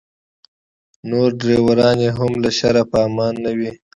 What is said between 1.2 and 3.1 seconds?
ډریوران یې هم له شره په